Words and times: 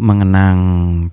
untuk 0.00 0.16
mengenang 0.16 0.58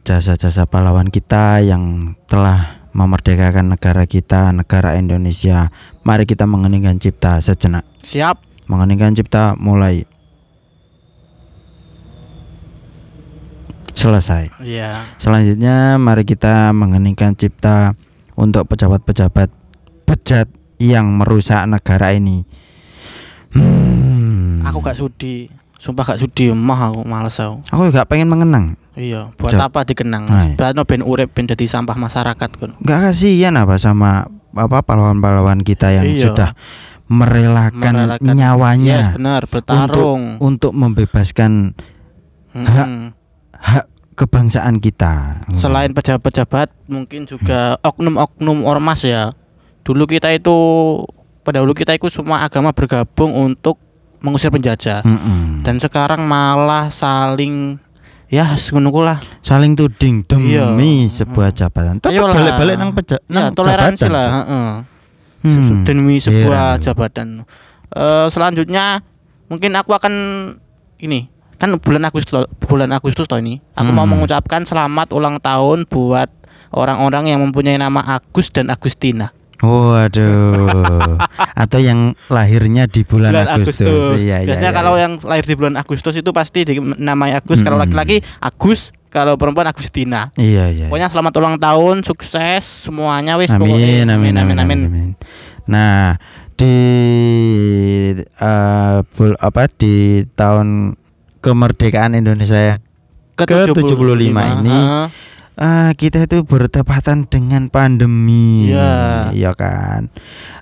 jasa-jasa 0.08 0.64
pahlawan 0.64 1.12
kita 1.12 1.60
yang 1.60 2.16
telah 2.24 2.88
memerdekakan 2.96 3.76
negara 3.76 4.08
kita, 4.08 4.56
negara 4.56 4.96
Indonesia. 4.96 5.76
Mari 6.08 6.24
kita 6.24 6.48
mengeningkan 6.48 6.96
cipta 6.96 7.44
sejenak. 7.44 7.84
Siap. 8.08 8.40
Mengeningkan 8.72 9.12
cipta 9.12 9.60
mulai 9.60 10.08
selesai. 13.92 14.56
Iya. 14.64 15.20
Selanjutnya 15.20 16.00
mari 16.00 16.24
kita 16.24 16.72
mengeningkan 16.72 17.36
cipta 17.36 17.92
untuk 18.40 18.72
pejabat-pejabat 18.72 19.52
bejat 20.08 20.48
yang 20.80 21.12
merusak 21.12 21.60
negara 21.68 22.16
ini. 22.16 22.48
Hmm. 23.52 24.64
Aku 24.64 24.80
gak 24.80 24.96
sudi. 24.96 25.52
Sumpah 25.76 26.16
gak 26.16 26.24
sudi 26.24 26.56
mah 26.56 26.88
aku 26.88 27.04
males 27.04 27.36
aku. 27.36 27.60
Aku 27.68 27.92
juga 27.92 28.08
pengen 28.08 28.32
mengenang. 28.32 28.87
Iya, 28.98 29.30
buat 29.38 29.54
apa 29.54 29.86
dikenang? 29.86 30.26
Hai. 30.26 30.50
Bano 30.58 30.82
ben 30.82 31.06
urip 31.06 31.30
ben 31.32 31.46
dadi 31.46 31.70
sampah 31.70 31.94
masyarakat 31.94 32.50
kan. 32.50 32.74
Gak 32.82 33.00
kasihan 33.04 33.54
apa 33.54 33.78
sama 33.78 34.26
apa 34.52 34.82
pahlawan-pahlawan 34.82 35.62
kita 35.62 35.94
yang 35.94 36.10
Iya. 36.10 36.24
sudah 36.26 36.50
merelakan, 37.06 37.94
Merelakan- 37.94 38.34
nyawanya 38.36 38.98
Yes, 39.00 39.16
benar, 39.16 39.42
bertarung. 39.46 40.42
untuk 40.42 40.74
membebaskan 40.74 41.78
Mm-mm. 42.52 43.14
hak 43.54 43.86
kebangsaan 44.18 44.82
kita. 44.82 45.46
Selain 45.56 45.94
pejabat-pejabat, 45.94 46.74
mungkin 46.90 47.24
juga 47.24 47.78
oknum-oknum 47.80 48.66
ormas 48.66 49.06
ya. 49.06 49.38
Dulu 49.86 50.04
kita 50.04 50.34
itu 50.34 50.52
pada 51.46 51.62
dulu 51.62 51.72
kita 51.72 51.94
itu 51.94 52.10
semua 52.10 52.42
agama 52.42 52.74
bergabung 52.74 53.32
untuk 53.32 53.78
mengusir 54.20 54.50
penjajah. 54.50 55.06
Mm-mm. 55.06 55.62
Dan 55.62 55.78
sekarang 55.78 56.26
malah 56.26 56.90
saling 56.90 57.78
ya 58.28 58.44
ngono 58.54 58.90
ku 58.90 59.02
lah. 59.02 59.20
saling 59.40 59.74
tuding 59.74 60.24
demi 60.24 60.54
Iya. 60.54 60.74
sebuah 61.08 61.50
jabatan. 61.50 61.98
Tetap 61.98 62.12
Ayolah. 62.12 62.36
balik-balik 62.36 62.76
nang 62.76 62.92
peja- 62.92 63.24
Ya, 63.24 63.32
nang 63.32 63.56
toleransi 63.56 64.04
jabatan, 64.04 64.12
lah, 64.12 64.28
heeh. 64.34 64.70
Hmm. 65.40 65.86
demi 65.86 66.16
sebuah 66.18 66.76
Heran. 66.76 66.84
jabatan. 66.84 67.28
Eh, 67.88 68.28
selanjutnya 68.28 69.00
mungkin 69.48 69.72
aku 69.74 69.96
akan 69.96 70.14
ini 71.00 71.32
kan 71.56 71.72
bulan 71.78 72.04
Agustus 72.04 72.36
bulan 72.60 72.92
Agustus 72.92 73.26
toh 73.26 73.38
ini 73.38 73.64
aku 73.74 73.90
mau 73.90 74.04
Hmm. 74.04 74.14
mengucapkan 74.14 74.62
selamat 74.62 75.10
ulang 75.10 75.40
tahun 75.40 75.88
buat 75.88 76.28
orang-orang 76.70 77.32
yang 77.32 77.40
mempunyai 77.42 77.80
nama 77.80 78.04
Agus 78.04 78.52
dan 78.52 78.68
Agustina. 78.68 79.32
Waduh. 79.58 81.18
Atau 81.54 81.80
yang 81.80 82.14
lahirnya 82.28 82.86
di 82.86 83.02
bulan, 83.02 83.34
Agustus. 83.48 84.18
Iya, 84.18 84.42
iya, 84.42 84.48
Biasanya 84.48 84.70
iya, 84.70 84.76
kalau 84.76 84.94
iya. 84.94 85.04
yang 85.04 85.14
lahir 85.20 85.44
di 85.44 85.56
bulan 85.56 85.76
Agustus 85.76 86.14
itu 86.14 86.30
pasti 86.30 86.62
di, 86.62 86.78
namanya 86.80 87.42
Agus. 87.42 87.60
Kalau 87.60 87.76
Hmm. 87.76 87.90
laki-laki 87.90 88.22
Agus, 88.38 88.94
kalau 89.08 89.34
perempuan 89.34 89.66
Agustina. 89.66 90.30
Iya, 90.34 90.70
iya. 90.70 90.86
Pokoknya 90.88 91.10
selamat 91.10 91.34
ulang 91.36 91.58
tahun, 91.58 91.96
sukses 92.02 92.62
semuanya 92.86 93.34
wis 93.36 93.50
Amin, 93.50 93.66
pokoknya. 93.66 94.14
amin, 94.14 94.36
amin, 94.36 94.58
amin, 94.58 94.80
amin. 94.86 95.10
Nah, 95.66 96.16
di 96.54 96.76
eh, 98.22 98.98
bul- 99.10 99.40
apa 99.40 99.68
di 99.68 99.96
tahun 100.32 100.94
kemerdekaan 101.40 102.14
Indonesia 102.14 102.78
Ke-75 103.38 104.26
ini, 104.26 104.74
Heeh. 104.74 105.06
Eh, 105.58 105.92
kita 105.94 106.24
itu 106.24 106.42
bertepatan 106.42 107.26
dengan 107.26 107.68
pandemi, 107.68 108.70
Iya. 108.70 109.34
Iya 109.34 109.52
kan. 109.54 110.14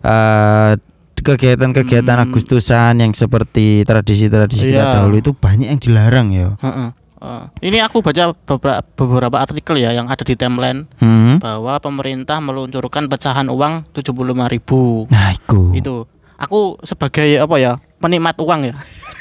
Eh, 0.01 0.71
kegiatan-kegiatan 1.15 2.15
Hmm. 2.15 2.25
Agustusan 2.27 2.99
yang 2.99 3.11
seperti 3.11 3.81
tradisi-tradisi 3.83 4.69
kita 4.69 4.83
Iya. 4.83 4.93
dahulu 4.99 5.15
itu 5.17 5.31
banyak 5.31 5.67
yang 5.67 5.81
dilarang 5.81 6.27
ya. 6.29 6.53
Heeh. 6.59 6.89
Heeh. 7.15 7.43
Ini 7.63 7.81
aku 7.81 8.03
baca 8.03 8.35
beberapa, 8.35 8.83
beberapa 8.93 9.37
artikel 9.39 9.79
ya 9.79 9.89
yang 9.89 10.05
ada 10.05 10.21
di 10.21 10.35
timeline 10.35 10.85
Hmm. 10.99 11.39
bahwa 11.39 11.79
pemerintah 11.79 12.37
meluncurkan 12.37 13.07
pecahan 13.07 13.47
uang 13.47 13.89
75.000 13.95 14.45
ribu. 14.45 15.07
Nah, 15.09 15.33
itu. 15.33 15.71
Itu 15.73 15.93
aku 16.35 16.77
sebagai 16.83 17.39
apa 17.39 17.55
ya 17.57 17.79
penikmat 17.97 18.35
uang 18.37 18.69
ya. 18.69 18.75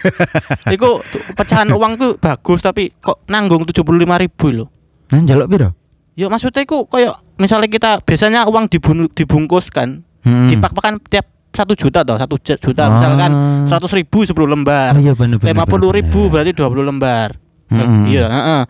Iku 0.74 1.00
pecahan 1.32 1.70
uang 1.70 1.96
tuh 1.96 2.12
bagus 2.18 2.60
tapi 2.60 2.92
kok 2.92 3.24
nanggung 3.24 3.64
75.000 3.64 4.20
ribu 4.20 4.46
loh. 4.52 4.68
Nah, 5.06 5.20
njaluk 5.20 5.46
piro? 5.46 5.68
Ya 6.14 6.26
maksudnya 6.26 6.62
iku 6.62 6.86
kayak 6.86 7.12
misalnya 7.36 7.66
kita 7.66 7.90
biasanya 8.00 8.46
uang 8.46 8.68
dibun- 8.68 9.10
dibungkus 9.10 9.68
kan, 9.68 10.00
Hmm. 10.22 10.46
dipak-pakan 10.46 11.02
tiap 11.04 11.26
satu 11.50 11.74
juta 11.74 12.02
toh 12.02 12.14
satu 12.14 12.34
ju- 12.36 12.60
juta 12.60 12.82
Ah. 12.82 12.90
misalkan 12.90 13.30
seratus 13.64 13.92
ribu 13.92 14.22
10 14.22 14.46
lembar. 14.48 14.94
Oh 14.94 15.00
iya 15.00 15.14
lima 15.14 15.64
puluh 15.64 15.90
bener, 15.90 15.98
ribu 16.00 16.20
bener. 16.20 16.30
berarti 16.32 16.52
20 16.52 16.84
lembar. 16.84 17.28
Eh, 17.64 17.74
Mm-mm. 17.74 18.02
Iya, 18.06 18.26
heeh. 18.26 18.62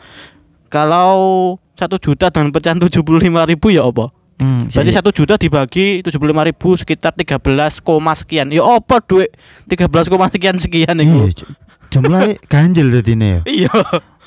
Kalau 0.69 1.13
satu 1.75 1.97
juta 1.97 2.29
dan 2.29 2.51
pecahan 2.51 2.79
75 2.79 3.05
ribu 3.45 3.69
ya 3.69 3.85
apa? 3.85 4.11
Hmm, 4.35 4.67
Berarti 4.67 4.91
sih. 4.91 4.97
satu 4.97 5.11
juta 5.11 5.39
dibagi 5.39 6.03
75 6.03 6.43
ribu 6.43 6.75
sekitar 6.75 7.15
13, 7.15 7.79
koma 7.79 8.11
sekian. 8.13 8.51
Ya 8.51 8.63
apa 8.63 8.99
duit 8.99 9.31
13, 9.65 10.11
koma 10.11 10.27
sekian 10.27 10.59
sekian 10.59 10.99
Iya, 10.99 11.31
itu? 11.31 11.47
Cuk. 11.95 12.03
jumlah 12.03 12.21
ganjil 12.45 12.91
dadi 12.91 13.15
ne 13.15 13.29
ya. 13.29 13.41
Iya. 13.47 13.73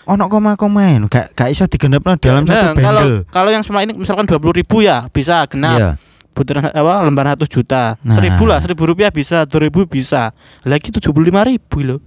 Ono 0.07 0.31
koma-komain, 0.31 1.03
gak 1.11 1.35
gak 1.35 1.51
iso 1.51 1.67
digenepno 1.67 2.15
dalam 2.15 2.47
Nah, 2.47 2.71
satu 2.71 2.79
kalau 2.79 3.03
bendel. 3.03 3.13
kalau 3.27 3.49
yang 3.51 3.59
semula 3.59 3.83
ini 3.83 3.91
misalkan 3.91 4.23
20 4.23 4.39
ribu 4.55 4.79
ya 4.79 5.03
bisa 5.11 5.43
genap. 5.45 5.75
Iya. 5.75 5.89
Butiran 6.31 6.63
apa 6.63 7.03
lembar 7.03 7.35
100 7.35 7.49
juta. 7.49 7.99
Nah. 7.99 8.15
Seribu 8.15 8.47
lah, 8.47 8.61
seribu 8.61 8.87
rupiah 8.87 9.11
bisa, 9.11 9.43
dua 9.43 9.67
ribu 9.67 9.83
bisa. 9.83 10.31
Lagi 10.63 10.93
75 10.93 11.11
ribu 11.43 11.77
loh. 11.83 11.99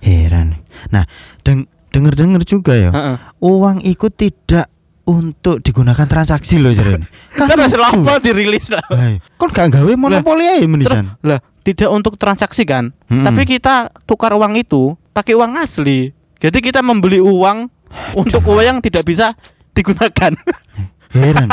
Heran. 0.00 0.62
Nah, 0.88 1.04
deng 1.42 1.66
denger-denger 1.90 2.42
juga 2.46 2.72
ya. 2.72 2.88
Heeh. 2.94 3.16
Uang 3.42 3.82
itu 3.82 4.06
tidak 4.08 4.70
untuk 5.02 5.60
digunakan 5.60 6.06
transaksi 6.06 6.56
loh 6.56 6.70
jare. 6.70 7.04
Kan 7.36 7.52
masih 7.52 7.78
lama 7.78 8.16
dirilis 8.16 8.70
lah. 8.70 8.82
Lah, 8.86 9.18
Kon 9.34 9.50
gak 9.50 9.76
gawe 9.76 9.92
monopoli 9.92 10.46
ae 10.46 10.64
menisan. 10.64 11.18
Lah, 11.20 11.42
tidak 11.66 11.90
untuk 11.90 12.14
transaksi 12.14 12.62
kan? 12.62 12.94
Mm-mm. 13.10 13.26
Tapi 13.26 13.42
kita 13.42 13.90
tukar 14.06 14.30
uang 14.38 14.54
itu 14.54 14.94
pakai 15.10 15.34
uang 15.34 15.58
asli. 15.58 16.14
Jadi 16.38 16.62
kita 16.62 16.78
membeli 16.78 17.18
uang 17.18 17.66
untuk 18.14 18.46
uang 18.46 18.62
yang 18.62 18.78
tidak 18.78 19.02
bisa 19.02 19.34
digunakan. 19.74 20.30
Heran. 21.16 21.50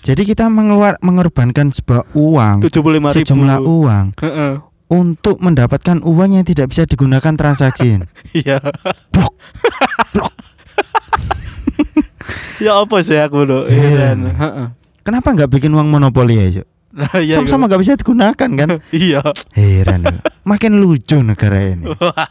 Jadi 0.00 0.22
kita 0.24 0.48
mengeluar 0.48 0.96
mengorbankan 1.04 1.76
sebuah 1.76 2.08
uang 2.16 2.64
75 2.64 2.72
ribu. 2.72 3.08
sejumlah 3.12 3.58
uang 3.60 4.04
Heeh. 4.16 4.52
untuk 4.88 5.36
mendapatkan 5.44 6.00
uang 6.00 6.40
yang 6.40 6.44
tidak 6.48 6.72
bisa 6.72 6.88
digunakan 6.88 7.36
transaksi. 7.36 8.00
Iya. 8.40 8.64
Blok. 9.12 9.34
ya 12.64 12.80
apa 12.80 12.96
sih 13.04 13.20
aku 13.20 13.44
lo? 13.44 13.68
Heran. 13.68 14.32
Kenapa 15.04 15.36
nggak 15.36 15.50
bikin 15.52 15.74
uang 15.76 15.90
monopoli 15.92 16.40
aja? 16.40 16.62
Iya, 16.90 17.38
Sama-sama 17.38 17.70
nggak 17.70 17.82
bisa 17.86 17.94
digunakan 17.94 18.34
kan? 18.34 18.70
Iya. 18.90 19.22
Heran. 19.54 20.02
ya. 20.02 20.18
Makin 20.42 20.82
lucu 20.82 21.22
negara 21.22 21.62
ini. 21.62 21.86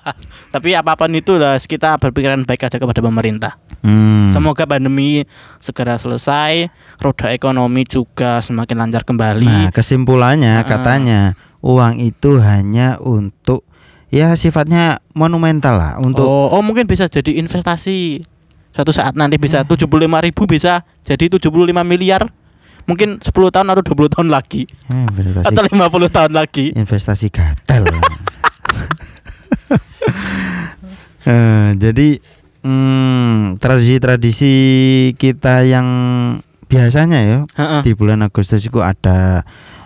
Tapi 0.53 0.75
apa 0.75 1.00
pun 1.00 1.15
itu 1.15 1.39
lah 1.39 1.56
kita 1.56 1.95
berpikiran 1.95 2.44
baik 2.44 2.67
aja 2.67 2.75
kepada 2.75 3.00
pemerintah. 3.00 3.56
Hmm. 3.79 4.27
Semoga 4.27 4.67
pandemi 4.67 5.23
segera 5.63 5.95
selesai, 5.95 6.67
roda 7.00 7.31
ekonomi 7.31 7.88
juga 7.88 8.44
semakin 8.44 8.75
lancar 8.83 9.07
kembali. 9.07 9.47
Nah, 9.47 9.71
kesimpulannya 9.71 10.59
katanya 10.67 11.39
uang 11.63 12.03
itu 12.03 12.44
hanya 12.44 13.00
untuk 13.00 13.63
ya 14.12 14.35
sifatnya 14.35 15.00
monumental 15.15 15.77
lah 15.79 15.94
untuk 16.01 16.27
oh, 16.27 16.51
oh 16.51 16.62
mungkin 16.65 16.83
bisa 16.83 17.07
jadi 17.07 17.39
investasi. 17.39 18.27
Suatu 18.69 18.94
saat 18.94 19.17
nanti 19.17 19.41
bisa 19.41 19.65
75 19.65 19.88
ribu 19.97 20.44
bisa 20.45 20.83
jadi 21.01 21.25
75 21.31 21.50
miliar. 21.88 22.27
Mungkin 22.89 23.21
10 23.21 23.30
tahun 23.30 23.69
atau 23.69 23.86
20 23.86 24.13
tahun 24.18 24.27
lagi 24.33 24.65
investasi 24.89 25.45
atau 25.45 25.62
50 25.62 26.09
tahun 26.09 26.31
lagi. 26.33 26.65
investasi 26.74 27.30
gatel. 27.30 27.86
Eh, 31.30 31.69
jadi 31.77 32.18
hmm, 32.65 33.59
tradisi-tradisi 33.62 34.56
kita 35.13 35.62
yang 35.62 35.88
biasanya 36.65 37.19
ya 37.21 37.39
Heeh. 37.53 37.81
di 37.86 37.91
bulan 37.94 38.25
Agustus 38.25 38.65
itu 38.65 38.80
ada 38.81 39.44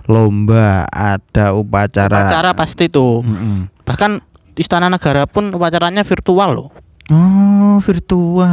lomba, 0.07 0.87
ada 0.87 1.51
upacara. 1.51 2.15
Upacara 2.27 2.51
pasti 2.55 2.87
tuh. 2.87 3.25
Mm-mm. 3.25 3.67
Bahkan 3.83 4.23
Istana 4.55 4.87
Negara 4.87 5.25
pun 5.25 5.51
upacaranya 5.51 6.05
virtual 6.05 6.49
loh. 6.53 6.69
Oh, 7.11 7.81
virtual. 7.83 8.47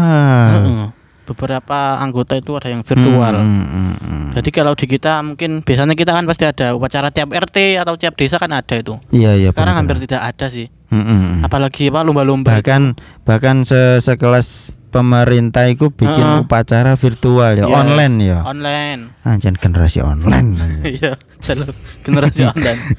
Heeh. 0.51 1.00
Beberapa 1.31 2.03
anggota 2.03 2.35
itu 2.35 2.59
ada 2.59 2.67
yang 2.67 2.83
virtual. 2.83 3.35
Mm, 3.39 3.63
mm, 3.63 3.95
mm. 4.03 4.27
Jadi 4.35 4.51
kalau 4.51 4.75
di 4.75 4.87
kita 4.91 5.23
mungkin 5.23 5.63
biasanya 5.63 5.95
kita 5.95 6.11
kan 6.11 6.27
pasti 6.27 6.43
ada 6.43 6.75
upacara 6.75 7.15
tiap 7.15 7.31
RT 7.31 7.79
atau 7.79 7.95
tiap 7.95 8.19
desa 8.19 8.43
kan 8.43 8.51
ada 8.51 8.75
itu. 8.75 8.99
Iya 9.15 9.39
iya. 9.39 9.49
Sekarang 9.55 9.79
benar, 9.79 9.95
hampir 9.95 10.11
tidak 10.11 10.23
ada 10.27 10.47
sih. 10.51 10.67
Mm, 10.91 10.99
mm, 10.99 11.07
mm. 11.07 11.35
Apalagi 11.47 11.87
apa 11.87 12.03
lomba-lomba. 12.03 12.51
bahkan 12.51 12.99
bahkan 13.23 13.63
se 13.63 14.03
sekelas 14.03 14.75
pemerintah 14.91 15.71
itu 15.71 15.95
bikin 15.95 16.19
Heeh. 16.19 16.43
upacara 16.43 16.99
virtual 16.99 17.55
ya, 17.55 17.63
Iya. 17.63 17.71
online 17.71 18.15
ya. 18.19 18.39
online. 18.43 19.15
Anjan 19.23 19.55
generasi 19.55 20.03
online. 20.03 20.59
Iya, 20.99 21.15
jalur 21.39 21.71
generasi 22.03 22.43
online. 22.51 22.99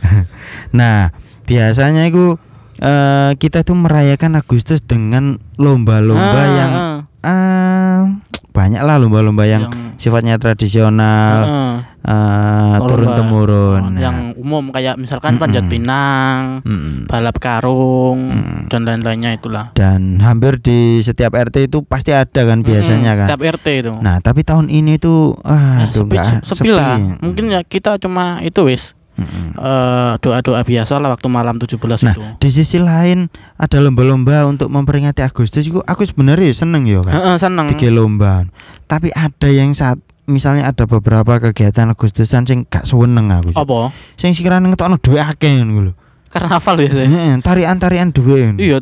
nah, 0.72 1.12
biasanya 1.44 2.08
itu 2.08 2.40
eh, 2.80 3.36
kita 3.36 3.68
tuh 3.68 3.76
merayakan 3.76 4.40
Agustus 4.40 4.80
dengan 4.80 5.36
lomba-lomba 5.60 6.42
Ah, 6.42 6.48
yang 6.48 6.72
ah, 6.72 6.98
eh, 7.22 8.02
banyak 8.52 8.82
lah 8.82 8.98
lomba-lomba 8.98 9.46
yang, 9.46 9.64
sifatnya 9.96 10.36
tradisional, 10.36 11.38
Heeh. 11.40 11.74
eh, 12.04 12.14
Lomba. 12.76 12.84
turun 12.86 13.10
temurun. 13.14 13.84
Oh, 13.88 13.96
yang 13.96 14.18
umum 14.36 14.70
kayak 14.70 14.98
misalkan 14.98 15.38
panjat 15.38 15.62
Mm-mm. 15.62 15.72
pinang, 15.72 16.40
Mm-mm. 16.62 17.08
balap 17.08 17.38
karung 17.38 18.20
Mm. 18.34 18.62
dan 18.68 18.82
lain-lainnya 18.84 19.32
itulah. 19.34 19.72
dan 19.72 20.20
hampir 20.20 20.58
di 20.58 21.00
setiap 21.00 21.32
RT 21.32 21.66
itu 21.66 21.80
pasti 21.82 22.12
ada 22.12 22.44
kan 22.44 22.60
biasanya 22.60 23.14
Mm-mm, 23.14 23.22
kan. 23.22 23.28
Tiap 23.30 23.42
RT 23.56 23.68
itu. 23.78 23.92
Nah, 23.96 24.20
tapi 24.20 24.42
tahun 24.42 24.68
ini 24.68 24.98
tuh 24.98 25.38
ah, 25.42 25.88
aduh, 25.88 26.04
sepi, 26.04 26.12
nggak- 26.12 26.44
sepi 26.44 26.70
lah. 26.70 26.98
Mungkin 27.20 27.46
ya 27.48 27.62
kita 27.62 27.96
cuma 27.98 28.42
itu 28.42 28.60
wis 28.64 28.92
Mm-mm. 29.22 29.50
eh, 29.54 30.14
doa-doa 30.18 30.62
biasa 30.62 30.98
lah 30.98 31.10
waktu 31.10 31.28
malam 31.28 31.56
17 31.56 31.78
Nah, 32.02 32.12
itu. 32.12 32.22
di 32.38 32.50
sisi 32.50 32.78
lain 32.78 33.30
ada 33.56 33.78
lomba-lomba 33.78 34.46
untuk 34.46 34.68
memperingati 34.68 35.22
Agustus 35.22 35.64
itu 35.64 35.80
aku 35.80 36.02
sebenarnya 36.04 36.50
ya 36.50 36.56
seneng 36.58 36.84
ya 36.84 37.00
kan. 37.02 37.14
Heeh, 37.14 37.36
seneng. 37.38 37.66
Tiga 37.72 37.90
lomba. 37.90 38.46
Tapi 38.86 39.10
ada 39.12 39.48
yang 39.48 39.72
saat 39.72 39.98
misalnya 40.26 40.66
ada 40.66 40.84
beberapa 40.84 41.38
kegiatan 41.40 41.90
Agustusan 41.90 42.44
sing 42.44 42.66
gak 42.66 42.84
seneng 42.84 43.30
aku. 43.30 43.52
Apa? 43.54 43.92
Sing 44.16 44.32
sekiranya 44.32 44.68
ngetokno 44.68 44.98
duwe 44.98 45.20
akeh 45.20 45.60
ngono 45.60 45.92
lho. 45.92 45.94
Karnaval 46.28 46.80
ya 46.80 46.90
saya. 46.90 47.08
Heeh, 47.08 47.34
tarian-tarian 47.40 48.10
duwe. 48.10 48.56
Iya. 48.56 48.80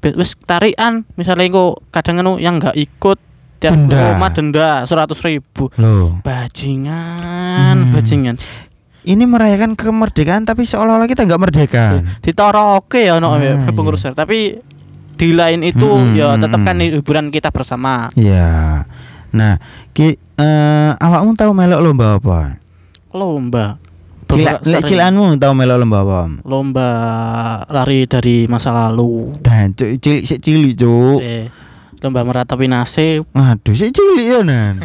Be- 0.00 0.16
Wis 0.16 0.32
tarikan 0.40 1.04
misalnya 1.12 1.44
kok 1.46 1.84
kadang 1.90 2.18
anu 2.18 2.32
yang 2.36 2.56
nggak 2.56 2.72
ikut 2.72 3.20
tiap 3.60 3.76
Denda. 3.76 4.16
rumah 4.16 4.32
denda 4.32 4.68
seratus 4.88 5.20
ribu. 5.20 5.68
Loh, 5.76 6.16
Bajingan, 6.24 7.76
Hmm. 7.76 7.92
bajingan. 7.92 8.36
Ini 9.04 9.24
merayakan 9.24 9.72
kemerdekaan 9.78 10.44
tapi 10.44 10.68
seolah-olah 10.68 11.08
kita 11.08 11.24
nggak 11.24 11.40
merdeka. 11.40 11.84
Ditoroke 12.20 13.00
ya 13.00 13.16
no 13.16 13.36
Ah, 13.36 13.40
ya, 13.40 13.56
iya. 13.56 13.72
pengurus 13.72 14.04
tapi 14.12 14.60
di 15.16 15.36
lain 15.36 15.60
itu 15.60 15.84
Mm-mm, 15.84 16.16
ya 16.16 16.36
tetap 16.40 16.60
kan 16.64 16.80
mm-mm. 16.80 17.00
hiburan 17.00 17.28
kita 17.28 17.52
bersama. 17.52 18.08
Iya. 18.16 18.84
Nah, 19.30 19.60
ki 19.92 20.16
eh 20.16 20.90
awakmu 20.96 21.36
tahu 21.36 21.52
melok 21.52 21.80
lomba 21.84 22.16
apa? 22.16 22.56
Lomba. 23.12 23.76
Cila, 24.30 24.62
cilaanmu 24.62 25.42
tahu 25.42 25.52
melok 25.58 25.76
lomba 25.82 25.98
apa? 26.06 26.20
lomba 26.46 26.88
lari 27.66 28.06
dari 28.06 28.46
masa 28.46 28.70
lalu. 28.70 29.34
Dan 29.42 29.74
cilik 29.74 30.22
cilik, 30.22 30.72
Cuk. 30.78 31.18
Eh, 31.18 31.50
lomba 32.00 32.20
meratapi 32.22 32.64
nasib. 32.64 33.28
Aduh, 33.30 33.72
sik 33.72 33.92
cilik 33.92 34.26
ya, 34.26 34.40
Nan. 34.40 34.80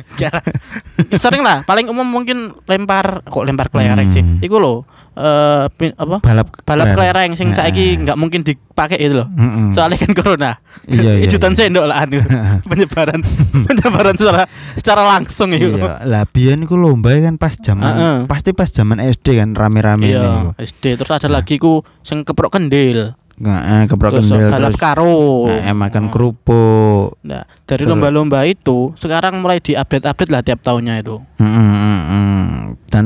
Sering 1.16 1.42
lah, 1.42 1.64
paling 1.64 1.88
umum 1.88 2.04
mungkin 2.04 2.52
lempar 2.66 3.24
kok 3.24 3.44
lempar 3.44 3.68
kelereng 3.68 4.08
sih. 4.08 4.22
Hmm. 4.22 4.40
Iku 4.40 4.58
loh 4.58 4.84
eh 5.16 5.72
pin- 5.72 5.96
apa? 5.96 6.20
Balap 6.20 6.52
balap 6.68 6.92
kelereng 6.92 7.40
sing 7.40 7.50
Heeh. 7.50 7.56
saiki 7.58 8.04
nggak 8.04 8.20
mungkin 8.20 8.44
dipakai 8.44 9.00
itu 9.00 9.16
loh. 9.16 9.32
Mm-mm. 9.32 9.72
Soalnya 9.72 9.96
kan 9.96 10.12
corona. 10.12 10.52
Iya, 10.84 11.12
iya, 11.16 11.24
Ijutan 11.24 11.56
iya. 11.56 11.60
sendok 11.66 11.88
lah 11.88 12.04
anu. 12.04 12.20
penyebaran 12.70 13.24
penyebaran 13.64 14.12
secara 14.14 14.44
secara 14.76 15.02
langsung 15.08 15.56
itu. 15.56 15.72
Iya, 15.72 16.04
lah 16.04 16.28
biyen 16.28 16.68
iku 16.68 16.76
lomba 16.76 17.16
kan 17.16 17.40
pas 17.40 17.56
zaman 17.56 18.28
pasti 18.28 18.52
pas 18.52 18.68
zaman 18.68 19.00
SD 19.00 19.40
kan 19.40 19.56
rame-rame 19.56 20.12
Iya. 20.12 20.52
SD 20.60 21.00
terus 21.00 21.08
ada 21.10 21.32
Nah. 21.32 21.40
lagi 21.40 21.56
ku 21.58 21.80
sing 22.04 22.28
keprok 22.28 22.52
kendil. 22.52 23.16
Heeh, 23.36 23.84
keprok 23.86 24.16
terus 24.16 24.32
kendil 24.32 24.48
balap 24.48 24.72
terus 24.72 24.80
karo. 24.80 25.16
eh, 25.50 25.70
makan 25.70 26.08
Heeh. 26.08 26.14
kerupuk. 26.14 27.20
Nah, 27.22 27.44
dari 27.64 27.84
Terus- 27.84 27.92
lomba-lomba 27.92 28.48
itu 28.48 28.96
sekarang 28.96 29.38
mulai 29.38 29.60
diupdate-update 29.60 30.32
lah 30.32 30.40
tiap 30.40 30.64
tahunnya 30.64 31.04
itu. 31.04 31.20
Heeh, 31.36 31.52
heeh, 31.52 32.00
heeh. 32.08 32.46
Dan 32.88 33.06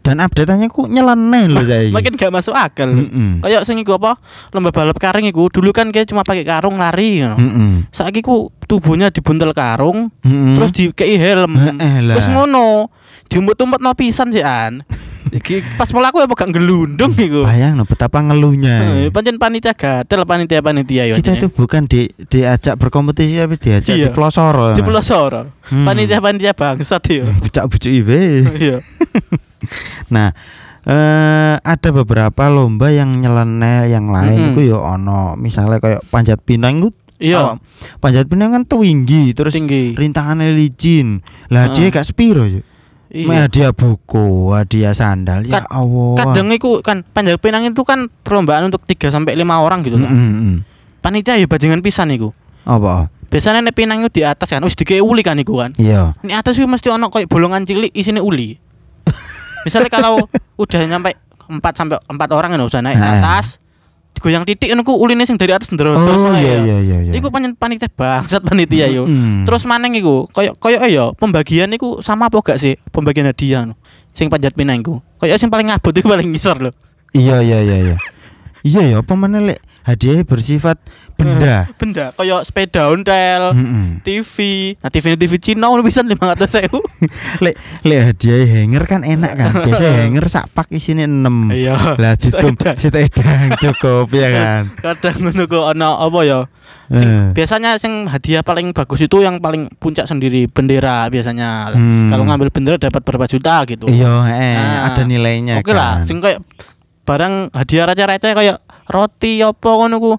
dan 0.00 0.22
update-nya 0.22 0.70
ku 0.70 0.86
nyeleneh 0.86 1.50
lho 1.50 1.58
saya. 1.60 1.90
Makin 1.98 2.14
gak 2.14 2.30
masuk 2.30 2.54
akal. 2.54 2.94
Heeh. 2.94 3.42
Kayak 3.42 3.66
sing 3.66 3.74
iku 3.76 3.98
apa? 3.98 4.22
Lomba 4.54 4.70
balap 4.70 4.94
karung 4.96 5.26
iku 5.26 5.50
dulu 5.50 5.74
kan 5.74 5.90
kayak 5.90 6.06
cuma 6.06 6.22
pakai 6.22 6.46
karung 6.46 6.78
lari 6.78 7.18
ngono. 7.18 7.34
Heeh. 7.34 7.70
Saiki 7.90 8.22
ku 8.22 8.54
tubuhnya 8.62 9.10
dibuntel 9.10 9.50
karung 9.50 10.14
Heeh. 10.22 10.54
terus 10.54 10.70
dikei 10.70 11.18
helm. 11.18 11.58
Terus 12.14 12.30
ngono. 12.30 12.86
Diumpet-umpet 13.26 13.82
no 13.82 13.90
pisan 13.98 14.30
sih 14.30 14.46
an. 14.46 14.86
Iki 15.26 15.74
Pas 15.74 15.90
melaku 15.90 16.20
ya 16.20 16.26
gak 16.26 16.50
gelundung 16.50 17.12
iku. 17.12 17.42
Bayang 17.42 17.74
no 17.74 17.82
betapa 17.82 18.22
ngeluhnya. 18.22 19.06
Eh, 19.06 19.10
Pancen 19.10 19.36
panitia 19.36 19.74
gatel 19.74 20.22
panitia-panitia 20.22 21.10
ya. 21.10 21.14
Kita 21.14 21.34
itu 21.34 21.48
bukan 21.48 21.84
di 21.84 22.06
diajak 22.26 22.76
berkompetisi 22.76 23.34
tapi 23.36 23.56
diajak 23.56 23.94
Iya. 23.94 24.06
di 24.06 24.10
pelosor. 24.10 24.74
di 24.74 24.82
pelosor. 24.82 25.32
Hmm. 25.66 25.82
Panitia-panitia 25.82 26.52
bangsat 26.52 27.02
ya. 27.06 27.24
bucak-bucuk 27.32 27.90
ibe. 27.90 28.46
Iya. 28.54 28.78
Nah, 30.06 30.30
eh 30.84 31.54
ada 31.58 31.88
beberapa 31.90 32.46
lomba 32.46 32.94
yang 32.94 33.18
nyeleneh 33.18 33.90
yang 33.90 34.06
lain 34.06 34.38
Mm-mm. 34.38 34.52
itu 34.54 34.70
ya 34.70 34.78
ono. 34.78 35.34
Misalnya 35.34 35.82
kayak 35.82 36.06
panjat 36.06 36.38
pinang 36.40 36.78
itu 36.78 36.90
Iya. 37.16 37.56
panjat 37.98 38.28
pinang 38.28 38.52
kan 38.52 38.62
tinggi 38.62 39.32
terus 39.32 39.56
Tinggi. 39.56 39.96
rintangannya 39.96 40.52
licin. 40.52 41.24
Lah 41.48 41.72
dia 41.72 41.88
Heeh. 41.88 41.90
gak 41.90 42.06
sepiro 42.06 42.44
ya. 42.44 42.60
Iya. 43.06 43.46
Hadiah 43.46 43.72
buku, 43.72 44.50
hadiah 44.50 44.90
sandal. 44.90 45.46
Ya 45.46 45.62
Kad- 45.62 45.70
Allah. 45.70 46.14
Kadang 46.18 46.50
iku 46.50 46.82
kan 46.82 47.06
panjat 47.06 47.38
pinang 47.38 47.62
itu 47.62 47.82
kan 47.86 48.10
perlombaan 48.26 48.66
untuk 48.66 48.82
3 48.82 49.14
sampai 49.14 49.38
5 49.38 49.62
orang 49.62 49.86
gitu 49.86 49.94
kan. 49.96 50.10
Mm, 50.10 50.18
mm, 50.18 50.34
mm. 50.42 50.56
Panitia 51.00 51.38
ya 51.38 51.46
bajingan 51.46 51.80
pisan 51.86 52.10
iku. 52.10 52.34
Apa? 52.66 53.06
Biasanya 53.30 53.62
nek 53.62 53.74
pinang 53.78 54.02
itu 54.02 54.10
di 54.10 54.22
atas 54.26 54.50
kan, 54.50 54.62
wis 54.62 54.74
dikei 54.74 54.98
uli 54.98 55.22
kan 55.22 55.38
iku 55.38 55.58
kan. 55.62 55.70
Iya. 55.78 56.18
Ini 56.22 56.34
atas 56.34 56.58
itu 56.58 56.66
mesti 56.66 56.90
ono 56.90 57.10
kayak 57.10 57.30
bolongan 57.30 57.62
cilik 57.62 57.94
isine 57.94 58.18
uli. 58.18 58.58
Misalnya 59.66 59.90
kalau 59.90 60.26
udah 60.58 60.80
nyampe 60.86 61.14
4 61.46 61.62
sampai 61.78 61.98
4 62.10 62.10
orang 62.34 62.50
kan 62.54 62.60
usah 62.62 62.82
naik 62.82 62.98
Heeh. 62.98 63.22
atas. 63.22 63.62
Digoyang 64.16 64.48
titik 64.48 64.72
ngono 64.72 64.80
ku 64.80 64.96
uline 64.96 65.28
sing 65.28 65.36
dari 65.36 65.52
atas 65.52 65.68
ndrodos 65.68 66.00
Oh 66.00 66.32
wae 66.32 66.40
iya 66.40 66.56
ya. 66.56 66.58
iya 66.64 66.76
iya 66.80 66.98
iya. 67.04 67.12
Iku 67.20 67.28
pancen 67.28 67.52
panitia 67.52 67.92
bangsat 67.92 68.40
panitia 68.40 68.88
yo. 68.88 69.04
Mm. 69.04 69.44
Terus 69.44 69.68
maneng 69.68 69.92
iku 69.92 70.24
koyo 70.32 70.56
koyo 70.56 70.80
ya 70.88 71.12
pembagian 71.12 71.68
iku 71.76 72.00
sama 72.00 72.32
apa 72.32 72.40
gak 72.40 72.56
sih 72.56 72.80
pembagian 72.88 73.28
hadiah 73.28 73.68
no? 73.68 73.76
Sing 74.16 74.32
panjat 74.32 74.56
pinang 74.56 74.80
iku. 74.80 75.04
Koyo 75.20 75.36
sing 75.36 75.52
paling 75.52 75.68
ngabut 75.68 75.92
iku 75.92 76.08
paling 76.08 76.32
ngisor 76.32 76.56
lho. 76.64 76.72
Iya 77.12 77.44
iya 77.44 77.60
iya 77.60 77.76
iya. 77.92 77.96
Iya 78.66 78.82
ya, 78.82 78.96
apa 78.98 79.14
mana 79.14 79.38
lek 79.38 79.62
hadiahnya 79.86 80.26
bersifat 80.26 80.76
benda. 81.14 81.70
Benda 81.78 82.10
koyo 82.12 82.42
sepeda 82.42 82.90
ontel, 82.90 83.54
Mm-mm. 83.54 84.02
TV. 84.02 84.34
Nah, 84.82 84.90
TV 84.90 85.14
TV 85.14 85.32
Cina 85.38 85.70
ngono 85.70 85.80
pisan 85.80 86.10
500.000. 86.10 86.68
Lek 87.44 87.54
lek 87.80 88.00
hadiah 88.02 88.42
hanger 88.44 88.82
kan 88.84 89.00
enak 89.00 89.32
kan. 89.32 89.52
Biasanya 89.66 89.92
hanger 90.02 90.26
sak 90.26 90.50
pak 90.50 90.66
isine 90.68 91.06
6. 91.06 91.54
Iya. 91.54 91.74
Lah 91.96 92.12
ditum 92.20 92.52
setedang 92.58 93.54
cukup 93.56 94.10
ya 94.10 94.28
kan. 94.28 94.60
Kadang 94.76 95.16
ngono 95.22 95.46
kok 95.46 95.64
ana 95.70 95.96
apa 95.96 96.20
ya? 96.20 96.40
Sing, 96.86 97.06
Eh. 97.06 97.30
biasanya 97.34 97.78
sing 97.78 98.06
hadiah 98.06 98.42
paling 98.42 98.70
bagus 98.70 98.98
itu 99.00 99.18
yang 99.18 99.38
paling 99.38 99.70
puncak 99.78 100.06
sendiri 100.06 100.46
bendera 100.46 101.06
biasanya. 101.06 101.70
Hmm. 101.70 102.10
Kalau 102.10 102.26
ngambil 102.26 102.50
bendera 102.50 102.76
dapat 102.76 103.02
berapa 103.02 103.26
juta 103.26 103.62
gitu. 103.64 103.86
Iya, 103.86 104.14
eh 104.30 104.54
Nah, 104.54 104.90
ada 104.90 105.02
nilainya 105.02 105.58
Oke 105.58 105.70
lah, 105.70 106.02
kan. 106.02 106.06
sing 106.06 106.18
kayak 106.18 106.42
barang 107.06 107.54
hadiah 107.54 107.86
receh-receh 107.86 108.32
kayak 108.34 108.56
roti 108.86 109.42
apa 109.42 109.68
ngono 109.68 109.96
ku. 109.98 110.12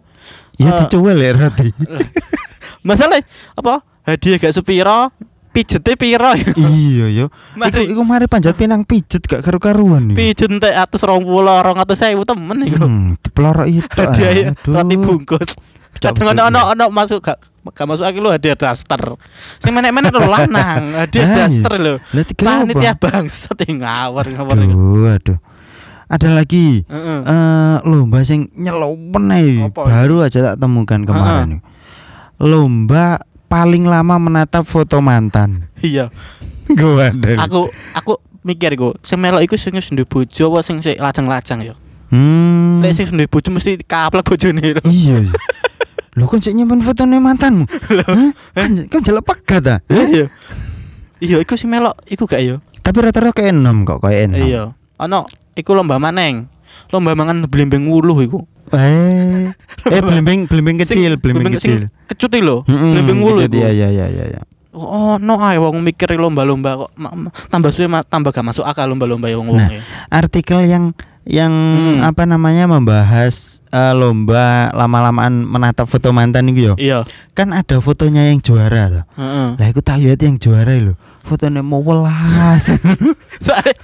Ya 0.57 0.73
eh, 0.73 0.85
dicuel 0.85 1.17
ya 1.21 1.31
roti. 1.35 1.69
Masalah 2.87 3.19
apa? 3.53 3.83
Hadiah 4.07 4.39
gak 4.39 4.55
sepiro, 4.55 5.11
pijete 5.51 5.99
piro. 5.99 6.31
iya 6.55 7.07
yo. 7.11 7.25
Iku 7.57 7.59
Mari 7.59 7.83
iku 7.91 8.01
mari 8.07 8.25
panjat 8.31 8.55
pinang 8.55 8.87
pijet 8.87 9.27
gak 9.27 9.43
karu-karuan 9.43 10.13
iki. 10.13 10.15
pijet 10.15 10.47
entek 10.47 10.71
atus 10.71 11.03
rong 11.03 11.27
puluh, 11.27 11.59
rong 11.59 11.77
atus 11.81 11.99
sewu 11.99 12.23
temen 12.23 12.63
iku. 12.63 12.87
Hmm, 12.87 13.19
dipelorok 13.19 13.67
itu. 13.67 13.83
Hadiah 13.99 14.55
aduh. 14.55 14.73
roti 14.79 14.95
bungkus. 14.95 15.51
Kadang 15.97 16.37
ono 16.37 16.41
ono 16.53 16.61
ono 16.77 16.85
masuk 16.93 17.25
gak 17.25 17.41
gak 17.73 17.87
masuk 17.89 18.05
aki 18.05 18.21
lu 18.21 18.29
hadiah 18.29 18.55
daster. 18.55 19.01
Sing 19.59 19.73
menek-menek 19.73 20.13
lho 20.13 20.29
lanang, 20.29 20.93
hadiah 20.93 21.25
Ah, 21.25 21.27
iya. 21.27 21.37
daster 21.49 21.73
lho. 21.81 21.93
Panitia 22.37 22.93
yang 23.65 23.77
ngawur 23.81 24.25
ngawur. 24.29 24.55
Aduh, 24.55 25.09
aduh. 25.09 25.37
Ada 26.07 26.31
lagi 26.31 26.87
Heeh. 26.87 27.19
eh 27.27 27.77
lomba 27.83 28.23
sing 28.23 28.47
nyelopen 28.55 29.27
baru 29.75 30.23
aja 30.23 30.53
tak 30.53 30.55
temukan 30.55 31.03
kemarin. 31.03 31.59
Lomba 32.39 33.19
paling 33.51 33.83
lama 33.87 34.15
menatap 34.15 34.63
foto 34.63 35.03
mantan. 35.03 35.67
Iya. 35.83 36.07
Gua 36.79 37.11
ada. 37.11 37.43
Aku 37.47 37.71
aku 37.95 38.19
mikir 38.47 38.75
iku, 38.75 38.95
sing 39.03 39.19
melok 39.19 39.43
iku 39.43 39.59
sing 39.59 39.75
wis 39.75 39.91
bojo 40.07 40.43
apa 40.55 40.59
sing 40.63 40.79
sik 40.79 40.99
lajang-lajang 40.99 41.59
ya. 41.63 41.75
Hmm. 42.07 42.79
Lek 42.79 42.95
sing 42.95 43.11
duwe 43.11 43.27
bojo 43.27 43.51
mesti 43.51 43.75
kaplek 43.83 44.23
bojone 44.23 44.79
lho. 44.79 44.83
Iya. 44.87 45.27
iya. 45.27 45.31
Lo 46.17 46.25
kan 46.25 46.41
sik 46.41 46.55
nyimpen 46.55 46.81
fotone 46.81 47.19
mantanmu. 47.19 47.67
Hah? 47.67 48.31
Kan 48.55 48.89
kan 48.89 48.99
jelek 49.03 49.23
pegat 49.27 49.61
ta? 49.61 49.75
Iya. 49.91 50.31
Iya, 51.19 51.37
iku 51.43 51.53
sing 51.59 51.69
melok 51.69 51.99
iku 52.07 52.25
gak 52.25 52.41
ya? 52.41 52.57
Tapi 52.81 52.97
rata-rata 53.03 53.35
kayak 53.35 53.53
enam 53.53 53.83
kok 53.83 54.01
kayak 54.01 54.31
enam. 54.31 54.39
Iya. 54.41 54.63
Ono 55.03 55.27
iku 55.57 55.73
lomba 55.73 55.97
maneng. 55.97 56.45
Lomba 56.93 57.17
mangan 57.17 57.49
blimbing 57.49 57.89
wuluh 57.89 58.15
iku. 58.21 58.45
Eh, 58.71 59.49
eh 59.95 60.01
belimbing 60.03 60.45
belimbing 60.45 60.77
kecil, 60.79 61.17
belimbing 61.17 61.57
kecil. 61.57 61.89
Kecut 62.07 62.31
lho, 62.37 62.63
Mm-mm, 62.67 62.91
blimbing 62.93 63.19
wuluh 63.19 63.43
iku. 63.49 63.57
Iya 63.59 63.69
iya 63.73 63.87
iya 63.89 64.05
iya. 64.07 64.25
iya. 64.37 64.41
Oh, 64.77 65.17
no 65.17 65.41
ae 65.41 65.57
wong 65.57 65.81
mikir 65.81 66.13
lomba-lomba 66.13 66.85
kok 66.85 66.91
tambah 67.49 67.73
suwe 67.73 67.89
tambah 68.13 68.29
gak 68.29 68.45
masuk 68.45 68.61
akal 68.61 68.85
lomba-lomba 68.85 69.25
wong 69.33 69.49
wong 69.49 69.57
Nah. 69.57 69.81
Artikel 70.13 70.69
yang 70.69 70.93
yang 71.25 71.49
Hmm. 71.49 72.05
apa 72.05 72.29
namanya 72.29 72.69
membahas 72.69 73.65
eh, 73.73 73.93
lomba 73.97 74.69
lama-lamaan 74.71 75.43
menatap 75.43 75.89
foto 75.89 76.13
mantan 76.13 76.53
itu 76.53 76.71
yo. 76.71 76.73
Iya. 76.77 77.03
Kan 77.33 77.57
ada 77.57 77.81
fotonya 77.81 78.29
yang 78.29 78.39
juara 78.39 78.87
loh. 78.87 79.03
Heeh. 79.17 79.47
Lah 79.59 79.65
aku 79.65 79.81
tak 79.81 79.97
lihat 79.97 80.21
yang 80.21 80.37
juara 80.37 80.77
loh. 80.77 80.95
Fotonya 81.27 81.59
mau 81.59 81.83
welas. 81.83 82.71
Soalnya 83.43 83.75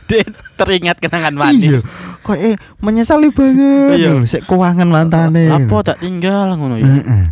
teringat 0.55 0.97
kenangan 1.03 1.35
iya. 1.35 1.41
manis. 1.43 1.83
Kok 2.23 2.37
eh 2.39 2.55
menyesali 2.79 3.35
banget. 3.35 3.99
Iya. 3.99 4.11
Iya. 4.15 4.23
Sik 4.23 4.47
keuangan 4.47 4.87
mantane. 4.87 5.51
Lapo 5.51 5.83
tak 5.83 5.99
tinggal 5.99 6.55
ngono 6.55 6.79
ya. 6.79 6.87
Heeh. 6.87 7.25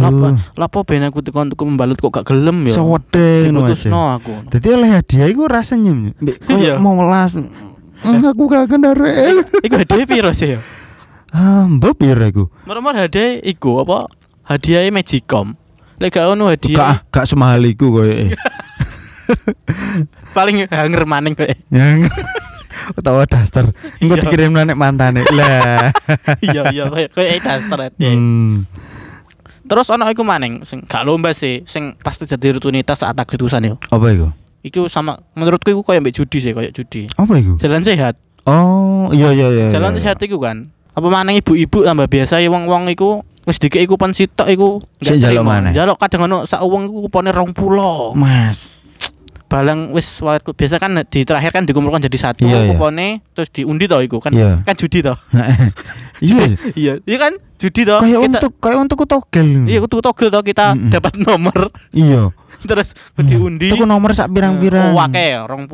Lapo 0.00 0.40
lapo 0.56 0.78
ben 0.88 1.04
aku 1.04 1.20
tekan 1.20 1.52
tuku 1.52 1.68
membalut 1.68 2.00
kok 2.00 2.08
gak 2.08 2.32
gelem 2.32 2.64
ya. 2.64 2.80
Sewede 2.80 3.52
ngono. 3.52 3.68
Diputusno 3.68 4.00
aku. 4.16 4.32
Jadi 4.48 4.66
oleh 4.72 4.88
hadiah 4.88 5.28
itu 5.28 5.44
rasanya 5.44 5.92
mbek 5.92 6.36
Iya. 6.48 6.80
koyo 6.80 6.80
mau 6.80 6.96
welas. 6.96 7.36
Mm, 7.36 8.24
Aku 8.24 8.48
gak 8.48 8.72
kendaraan. 8.72 9.44
Iku 9.60 9.74
hadiah 9.76 10.06
piro 10.08 10.32
sih 10.32 10.56
ya? 10.56 10.58
Ah, 11.28 11.68
mbok 11.68 12.00
piro 12.00 12.24
iku? 12.24 12.44
Meremar 12.64 12.96
hadiah 12.96 13.36
iku 13.44 13.84
apa? 13.84 14.08
Hadiahnya 14.48 14.96
Magicom. 14.96 15.60
Lek 16.00 16.08
gak 16.16 16.24
ono 16.24 16.48
Gak 16.48 16.56
hadiah 16.56 17.04
gak 17.12 17.28
semahal 17.28 17.60
iku 17.68 18.00
koyo. 18.00 18.32
paling 20.36 20.66
hanger 20.68 21.02
maning 21.04 21.34
kowe. 21.36 21.48
Yang 21.70 22.08
utawa 22.96 23.24
daster. 23.28 23.70
Engko 24.00 24.16
Iya. 24.18 24.22
dikirim 24.26 24.50
nek 24.54 24.78
mantane. 24.78 25.22
Lah. 25.32 25.92
Iya 26.46 26.62
iya 26.72 26.84
kowe 26.88 27.04
kowe 27.12 27.26
daster 27.38 27.78
hadiah. 27.78 28.12
Hmm. 28.14 28.64
Terus 29.62 29.86
ono 29.88 30.04
iku 30.10 30.26
maning 30.26 30.66
sing 30.66 30.84
gak 30.84 31.06
lomba 31.06 31.30
sih, 31.32 31.62
sing 31.64 31.94
pasti 32.02 32.26
jadi 32.26 32.58
rutinitas 32.58 33.00
saat 33.00 33.16
agustusan 33.16 33.62
yo. 33.64 33.74
Apa 33.88 34.10
iku? 34.10 34.28
Iku 34.62 34.86
sama 34.86 35.18
menurutku 35.34 35.70
iku 35.70 35.82
kayak 35.82 36.02
mbek 36.06 36.14
judi 36.18 36.38
sih, 36.38 36.52
kayak 36.54 36.74
judi. 36.74 37.06
Apa 37.14 37.38
iku? 37.38 37.58
Jalan 37.58 37.82
sehat. 37.82 38.18
Oh, 38.42 39.06
iya 39.14 39.30
iya 39.30 39.48
iya. 39.54 39.66
Jalan 39.70 39.94
iya. 39.96 40.00
sehat 40.02 40.18
iku 40.20 40.42
kan. 40.42 40.66
Apa 40.92 41.08
maneng 41.08 41.38
ibu-ibu 41.38 41.86
tambah 41.86 42.04
biasa 42.10 42.42
ya 42.42 42.50
wong-wong 42.50 42.90
iku 42.92 43.22
wis 43.42 43.58
dikek 43.58 43.86
kupon 43.88 44.12
sitok 44.14 44.46
iku 44.50 44.68
njaluk 45.02 45.40
terima. 45.40 45.46
maneh. 45.58 45.72
Njaluk 45.72 45.96
kadang 45.98 46.26
ono 46.26 46.38
sak 46.44 46.62
wong 46.62 46.90
iku 46.90 46.98
kupone 47.08 47.30
20. 47.30 48.18
Mas. 48.18 48.70
Balang 49.52 49.92
wis 49.92 50.08
waktu 50.18 50.48
biasa 50.48 50.80
kan 50.80 50.96
di 51.04 51.20
terakhir 51.22 51.52
kan 51.52 51.68
dikumpulkan 51.68 52.00
jadi 52.00 52.16
satu 52.16 52.48
Iya, 52.48 52.56
iya. 52.56 52.70
kupone 52.72 53.20
terus 53.36 53.52
diundi 53.52 53.84
to 53.84 54.00
iku 54.00 54.16
kan. 54.16 54.32
Iya. 54.32 54.64
Kan 54.64 54.74
judi 54.74 55.04
to. 55.04 55.12
Iya. 56.22 56.44
iya, 56.80 56.92
iya 57.02 57.16
kan 57.20 57.36
judi 57.60 57.84
to. 57.84 58.00
Kayak 58.00 58.18
Kita 58.18 58.28
untuk 58.32 58.52
kayak 58.58 58.78
untuk 58.80 58.98
togel. 59.04 59.68
Iya, 59.68 59.78
kudu 59.84 60.00
togel 60.00 60.28
to 60.30 60.40
kita 60.40 60.72
Mm-mm. 60.72 60.88
dapat 60.88 61.20
nomor 61.20 61.68
Iya. 61.92 62.32
terus 62.64 62.96
diundi. 63.18 63.68
Tuku 63.68 63.84
nomor 63.84 64.14
sak 64.16 64.30
pirang-pirang. 64.30 64.94
Oh, 64.94 65.02
akeh 65.02 65.36
20. 65.36 65.68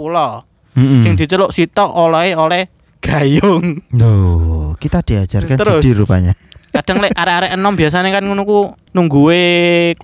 Heeh. 0.74 1.00
Sing 1.04 1.12
diceluk 1.14 1.52
sitok 1.52 1.90
oleh 1.92 2.34
oleh 2.34 2.66
gayung. 2.98 3.78
Loh, 3.94 4.74
kita 4.74 5.04
diajarkan 5.04 5.54
Terus. 5.54 5.78
judi 5.78 5.94
rupanya. 5.94 6.32
Kadang 6.68 7.00
lek 7.00 7.12
arek-arek 7.12 7.54
enom 7.54 7.74
biasanya 7.74 8.10
kan 8.10 8.22
ngono 8.22 8.42
ku 8.42 8.58
nungguwe 8.92 9.40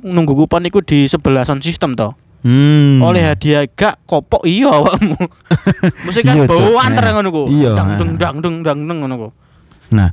nunggu 0.01 0.33
kupon 0.35 0.65
iku 0.65 0.81
di 0.81 1.07
sebelah 1.07 1.45
sound 1.45 1.61
system 1.61 1.93
to. 1.93 2.13
Hmm. 2.45 3.01
Oleh 3.01 3.25
hadiah 3.25 3.65
gak 3.65 4.05
kopok 4.05 4.45
iya 4.45 4.69
awakmu. 4.69 5.17
Mesti 6.05 6.21
kan 6.21 6.37
Iya, 6.37 6.45
Cuk. 6.45 6.53
bawaan 6.53 6.93
Nah, 6.93 7.11
ngono 7.17 7.29
ku. 7.33 7.43
iya, 7.49 7.73
Dang 7.73 7.91
deng 7.97 8.11
dang 8.21 8.37
deng 8.45 8.57
dang 8.61 8.79
deng 8.85 8.99
ngono 9.01 9.15
ku. 9.17 9.29
Nah, 9.97 10.13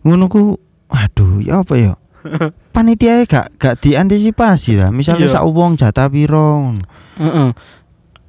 ngono 0.00 0.24
ku 0.26 0.56
aduh, 0.88 1.44
ya 1.44 1.60
apa 1.60 1.76
ya? 1.76 1.92
Panitia 2.74 3.28
gak 3.28 3.60
gak 3.60 3.76
diantisipasi 3.84 4.80
lah. 4.80 4.88
Misalnya 4.88 5.28
Iya. 5.28 5.36
sak 5.36 5.44
wong 5.44 5.76
jatah 5.76 6.08
piro. 6.08 6.72
Heeh. 7.20 7.52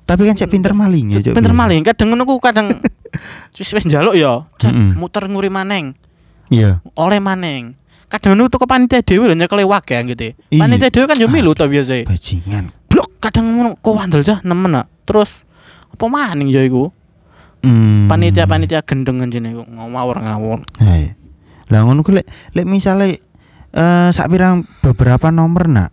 Tapi 0.03 0.21
kan 0.27 0.35
cek 0.35 0.51
pinter 0.51 0.75
maling 0.75 1.15
ya. 1.15 1.23
Pinter 1.31 1.55
maling 1.55 1.87
kadang 1.87 2.11
ngono 2.11 2.27
ku 2.27 2.43
kadang 2.43 2.83
wis 3.55 3.71
wis 3.71 3.87
njaluk 3.87 4.19
ya. 4.19 4.43
Muter 4.99 5.23
nguri 5.23 5.47
maneng. 5.47 5.95
Iya. 6.51 6.83
Oleh 6.99 7.23
maneng. 7.23 7.79
Kadang 8.11 8.39
tuh 8.47 8.59
ke 8.59 8.67
panitia 8.67 9.03
dhewe 9.03 9.27
lho 9.27 9.35
nyekel 9.35 9.63
wake 9.63 9.95
gitu. 10.11 10.35
Panitia 10.51 10.91
dhewe 10.91 11.07
kan 11.07 11.15
yo 11.15 11.27
milu 11.27 11.51
to 11.51 11.63
biasa. 11.67 12.03
Bajingan. 12.07 12.75
Kadang 13.27 13.59
ngono 13.59 13.75
kok 13.75 13.91
wandel 13.91 14.23
dah 14.23 14.39
nemen 14.47 14.71
nak. 14.71 14.87
Terus 15.03 15.43
apa 15.91 16.07
maning 16.07 16.47
ya 16.47 16.63
iku? 16.63 16.87
Hmm. 17.59 18.07
Panitia-panitia 18.07 18.87
gendeng 18.87 19.19
jene 19.27 19.51
iku 19.51 19.67
ngawur 19.67 20.23
ngawur. 20.23 20.63
Nah, 20.79 20.95
iya. 20.95 21.19
Lah 21.67 21.83
ngono 21.83 22.07
ku 22.07 22.15
lek 22.15 22.23
lek 22.55 22.63
misale 22.63 23.19
eh 23.75 24.09
sak 24.15 24.31
pirang 24.31 24.63
beberapa 24.79 25.27
nomor 25.27 25.67
nak. 25.67 25.91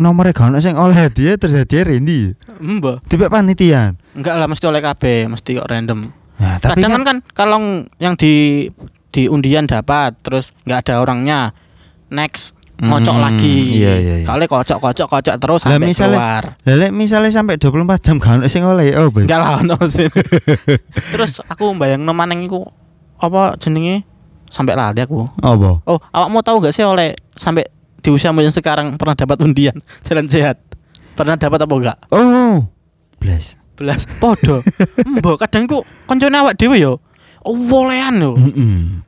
Nomornya 0.00 0.34
gak 0.34 0.50
ono 0.50 0.58
sing 0.58 0.74
oleh 0.74 0.96
hadiah 0.96 1.36
terus 1.36 1.54
hadiah 1.54 1.84
Randy. 1.84 2.32
Mbah. 2.58 3.04
Tiba 3.06 3.28
panitia. 3.28 3.94
Enggak 4.16 4.34
lah 4.40 4.50
mesti 4.50 4.64
oleh 4.66 4.82
KB, 4.82 5.30
mesti 5.30 5.54
kok 5.54 5.68
random. 5.70 6.10
Nah, 6.34 6.58
tapi 6.58 6.82
Kadang 6.82 6.90
kan, 6.98 7.02
kan, 7.04 7.06
kan 7.06 7.18
kalau 7.30 7.58
yang 8.02 8.18
di 8.18 8.66
di 9.14 9.30
undian 9.30 9.70
dapat 9.70 10.16
terus 10.24 10.50
nggak 10.64 10.88
ada 10.88 10.94
orangnya. 11.04 11.52
Next 12.08 12.53
ngocok 12.74 13.14
Hmm, 13.14 13.22
lagi. 13.22 13.56
iya, 13.78 13.94
iya, 13.96 14.14
iya. 14.20 14.26
Kali 14.26 14.44
kocok 14.44 14.78
kocok 14.78 15.06
kocok 15.08 15.34
terus 15.38 15.62
Lah, 15.62 15.78
sampai 15.78 15.86
misalnya- 15.86 16.18
keluar. 16.18 16.44
lah 16.58 16.74
lek 16.74 16.90
misale 16.90 17.28
sampai 17.30 17.54
24 17.54 18.02
jam 18.02 18.18
ono 18.18 18.44
sing 18.46 18.66
oleh 18.66 18.90
oh, 18.98 19.08
Boy. 19.08 19.24
Enggak 19.24 19.38
lah 19.38 19.62
ono 19.62 19.78
sih. 19.86 20.10
terus 21.14 21.38
aku 21.44 21.70
bayang 21.74 22.02
maneng 22.04 22.42
iku 22.42 22.66
apa 23.16 23.54
jenenge 23.56 24.02
sampai 24.50 24.74
lali 24.74 24.98
aku. 24.98 25.22
Apa? 25.38 25.82
Oh, 25.82 25.98
awakmu 26.10 26.42
tahu 26.42 26.58
gak 26.60 26.74
sih 26.74 26.82
oleh 26.82 27.14
sampai 27.30 27.62
di 27.98 28.10
usiamu 28.10 28.38
yang 28.38 28.50
sekarang 28.50 28.98
pernah 28.98 29.14
dapat 29.14 29.38
undian 29.40 29.78
jalan 30.06 30.26
sehat? 30.26 30.58
Pernah 31.14 31.38
dapat 31.38 31.62
apa 31.62 31.74
enggak? 31.74 31.98
Oh. 32.10 32.66
Bless. 33.18 33.54
Belas 33.74 34.02
podo. 34.18 34.62
Mbok 35.14 35.38
kadang 35.40 35.66
ku 35.66 35.82
koncone 36.04 36.34
awak 36.36 36.54
dhewe 36.54 36.74
yo. 36.76 36.98
Oh, 37.40 37.54
wolean 37.54 38.18
yo. 38.18 38.34
Heeh. 38.34 38.98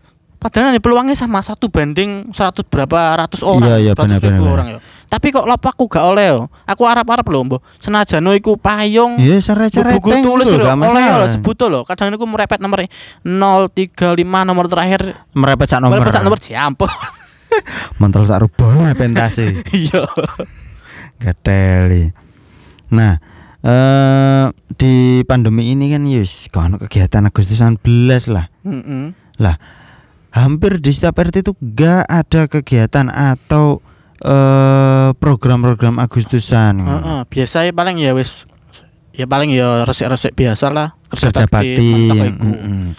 Padahal 0.46 0.70
nih 0.70 0.78
peluangnya 0.78 1.18
sama 1.18 1.42
satu 1.42 1.66
banding 1.66 2.30
seratus 2.30 2.62
berapa 2.70 3.18
ratus 3.18 3.42
orang, 3.42 3.66
Iya, 3.66 3.76
iya, 3.82 3.92
ribu 3.98 4.06
benar, 4.06 4.46
orang 4.46 4.68
yo. 4.70 4.78
Tapi 5.10 5.34
kok 5.34 5.42
lapo 5.42 5.66
aku 5.66 5.90
gak 5.90 6.06
oleh 6.06 6.30
yo. 6.30 6.46
Aku 6.70 6.86
arep-arep 6.86 7.26
lho, 7.26 7.40
mbok. 7.42 7.66
Senajan 7.82 8.30
iku 8.30 8.54
payung. 8.54 9.18
Iya, 9.18 9.42
seret-seret 9.42 9.98
buku 9.98 10.22
tulis 10.22 10.46
lho, 10.46 10.62
gak 10.62 10.78
oleh 10.78 11.02
yo 11.02 11.14
masalah. 11.18 11.34
sebut 11.34 11.58
lho. 11.66 11.82
Kadang 11.82 12.14
niku 12.14 12.30
merepet 12.30 12.62
nomor 12.62 12.86
035 13.26 14.46
nomor 14.46 14.70
terakhir. 14.70 15.18
Merepet 15.34 15.66
sak 15.66 15.82
nomor. 15.82 15.98
Merepet 15.98 16.14
sak 16.14 16.22
nomor 16.22 16.38
siampo. 16.38 16.86
Mantel 17.98 18.22
sak 18.30 18.46
rubone 18.46 18.94
pentase. 18.94 19.50
Iya. 19.74 20.06
Gateli. 21.18 22.14
Nah, 22.94 23.18
eh 23.66 24.46
di 24.78 25.26
pandemi 25.26 25.74
ini 25.74 25.90
kan 25.90 26.06
yus 26.06 26.46
ono 26.54 26.78
kegiatan 26.78 27.26
Agustusan 27.26 27.82
belas 27.82 28.30
lah. 28.30 28.46
Heeh. 28.62 29.10
Hampir 30.36 30.76
di 30.78 30.92
setiap 30.92 31.16
RT 31.16 31.40
itu 31.40 31.52
gak 31.56 32.04
ada 32.04 32.44
kegiatan 32.44 33.08
atau 33.08 33.80
eh 34.20 35.10
program-program 35.16 35.96
Agustusan. 35.96 36.84
Heeh, 36.84 37.20
biasanya 37.24 37.72
paling 37.72 37.96
ya 37.96 38.12
wis 38.12 38.44
ya 39.16 39.24
paling 39.24 39.48
ya 39.48 39.88
resik-resik 39.88 40.36
biasa 40.36 40.68
lah 40.68 40.92
Kerja 41.08 41.48
bakti. 41.48 42.12
iku. 42.12 42.52
Mm-mm. 42.52 42.92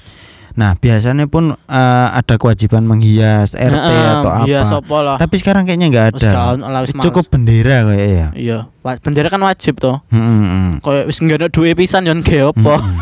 Nah, 0.57 0.73
biasanya 0.73 1.29
pun 1.29 1.53
eh, 1.53 2.07
ada 2.09 2.41
kewajiban 2.41 2.81
menghias 2.81 3.53
RT 3.53 3.69
Heeh, 3.69 4.09
atau 4.17 4.81
apa. 4.81 4.97
Lah. 5.05 5.17
Tapi 5.21 5.35
sekarang 5.37 5.69
kayaknya 5.69 5.93
nggak 5.93 6.07
ada. 6.17 6.57
lah, 6.57 6.81
wis 6.81 6.97
males. 6.97 7.05
Cukup 7.05 7.29
bendera 7.29 7.85
kayak 7.85 8.07
ya. 8.09 8.27
Iya, 8.33 8.57
bendera 9.05 9.29
kan 9.29 9.45
wajib 9.45 9.77
toh. 9.77 10.01
Mm-mm. 10.09 10.81
Kayak 10.81 11.05
wis 11.05 11.21
nggak 11.21 11.37
ada 11.45 11.47
duit 11.53 11.77
pisan 11.77 12.09
yon 12.09 12.25
ge 12.25 12.41
opo. 12.41 12.73
Mm-mm. 12.81 12.97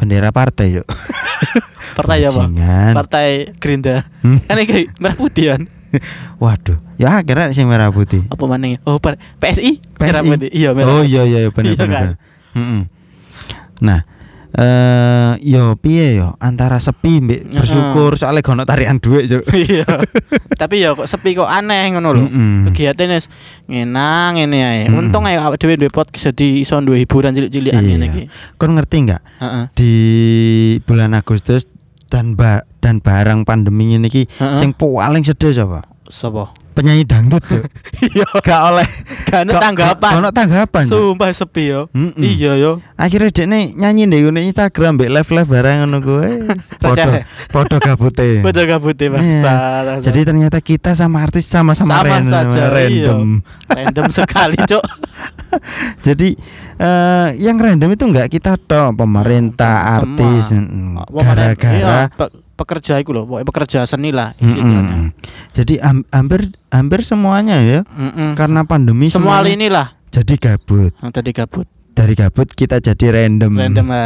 Bendera 0.00 0.32
partai 0.32 0.80
yuk. 0.80 0.88
Partai 1.94 2.18
apa? 2.24 2.42
Partai 2.92 3.28
Gerindra. 3.56 4.04
Hmm. 4.20 4.38
Kan 4.40 4.58
iki 4.58 4.90
merah 4.98 5.14
putih 5.14 5.44
kan. 5.50 5.62
Waduh, 6.42 6.78
ya 6.96 7.22
akhirnya 7.22 7.50
sing 7.50 7.64
merah 7.64 7.88
putih. 7.88 8.26
Apa 8.26 8.44
maneh? 8.44 8.82
Oh, 8.82 8.98
par- 8.98 9.14
PSI? 9.38 9.78
Merah 9.96 10.20
PSI? 10.20 10.28
putih. 10.28 10.50
Iya, 10.50 10.70
merah. 10.72 10.90
Oh 10.90 11.02
iya 11.02 11.22
iya 11.22 11.38
iya 11.40 11.50
benar 11.50 11.70
Iya 11.70 11.78
benar. 11.78 11.88
kan? 11.88 12.02
benar. 12.04 12.16
Mm-mm. 12.54 12.80
Nah, 13.80 14.00
eh 14.54 15.32
yo 15.42 15.74
piye 15.74 16.14
yo 16.14 16.38
antara 16.38 16.78
sepi 16.78 17.18
mbek 17.18 17.50
bersyukur 17.52 18.14
soalnya 18.14 18.38
gak 18.38 18.54
ono 18.54 18.62
tarian 18.62 18.98
duit 18.98 19.26
Cuk. 19.26 19.42
iya 19.66 19.82
tapi 20.54 20.78
ya 20.78 20.94
kok 20.94 21.10
sepi 21.10 21.34
kok 21.34 21.50
aneh 21.50 21.90
ngono 21.90 22.14
lho 22.14 22.22
Mm-mm. 22.22 22.70
kegiatan 22.70 23.10
wis 23.10 23.26
ngenang 23.66 24.38
ngene 24.38 24.58
ae 24.62 24.82
Mm. 24.86 24.94
untung 24.96 25.26
ae 25.26 25.34
awake 25.34 25.58
dhewe 25.58 25.74
duwe 25.74 25.90
podcast 25.90 26.30
jadi 26.30 26.62
iso 26.62 26.78
duwe 26.78 27.02
hiburan 27.02 27.34
cilik-cilikan 27.34 27.82
ngene 27.82 28.06
iki 28.06 28.22
Iya. 28.22 28.54
Kon 28.54 28.70
ngerti 28.72 28.96
nggak 29.02 29.22
heeh 29.42 29.64
di 29.74 29.92
bulan 30.80 31.10
Agustus 31.12 31.66
dan 32.06 32.34
ba 32.34 32.62
dan 32.78 32.98
barang 32.98 33.42
pandemi 33.42 33.94
ini 33.94 34.06
ki 34.06 34.22
Heeh. 34.28 34.56
sing 34.56 34.70
paling 34.72 35.22
sedih 35.22 35.52
siapa? 35.52 35.82
sapa 36.04 36.52
Penyanyi 36.74 37.06
dangdut 37.06 37.38
Cuk. 37.38 37.62
iya 38.10 38.26
gak 38.42 38.60
oleh 38.66 38.88
gak 39.30 39.46
ada 39.46 39.52
tanggapan 39.62 40.10
gak 40.10 40.18
ono 40.18 40.28
tanggapan 40.34 40.82
sumpah 40.82 41.30
sepi 41.30 41.70
yo 41.70 41.86
Mm-mm. 41.94 42.18
iya 42.18 42.58
yo 42.58 42.82
akhirnya 42.98 43.30
dia 43.30 43.46
nih 43.46 43.78
nyanyi 43.78 44.10
deh 44.10 44.26
di 44.26 44.42
Instagram 44.44 44.98
mbek 44.98 45.06
live 45.06 45.30
live 45.30 45.48
bareng 45.48 45.76
ngono 45.86 45.98
gue 46.02 46.26
Receh. 46.82 47.22
foto 47.46 47.78
gabute 47.78 48.42
kabute 48.66 49.06
Iya. 49.06 49.14
bangsa. 49.14 49.52
jadi 50.02 50.20
ternyata 50.26 50.58
kita 50.58 50.98
sama 50.98 51.22
artis 51.22 51.46
sama-sama 51.46 51.94
Sama 51.94 52.10
random, 52.10 52.32
saja, 52.50 52.58
iya. 52.58 52.66
random. 52.68 53.28
random 53.70 54.06
sekali, 54.10 54.58
Cuk. 54.60 54.82
jadi 56.06 56.28
eh, 56.76 57.28
yang 57.38 57.56
random 57.56 57.90
itu 57.90 58.04
enggak 58.04 58.28
kita 58.28 58.56
toh 58.56 58.92
pemerintah 58.92 59.98
artis 59.98 60.50
mm, 60.50 61.04
Pokoknya, 61.04 61.22
gara-gara 61.24 61.76
iya, 61.76 61.98
pe- 62.08 62.32
pekerja 62.54 62.94
lho, 63.00 63.22
pokoknya 63.24 63.46
pekerja 63.46 63.78
seni 63.82 64.10
lah 64.10 64.30
Mm-mm. 64.36 64.54
istilahnya. 64.54 64.98
jadi 65.50 65.74
am- 65.82 66.06
hampir 66.08 66.40
hampir 66.68 67.00
semuanya 67.02 67.58
ya 67.58 67.80
Mm-mm. 67.84 68.34
karena 68.34 68.62
pandemi 68.62 69.06
Semua 69.06 69.38
semuanya 69.38 69.50
inilah 69.52 69.86
jadi 70.08 70.34
gabut 70.36 70.94
tadi 71.10 71.30
gabut. 71.30 71.66
dari 71.90 72.14
gabut 72.14 72.46
kita 72.48 72.78
jadi 72.78 73.06
random 73.22 73.52
Random 73.54 73.86